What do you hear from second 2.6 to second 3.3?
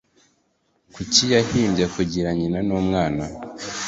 n'umwana?